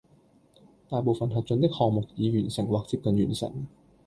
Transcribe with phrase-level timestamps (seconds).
[0.89, 3.67] 大部分核准的項目已完成或接近完成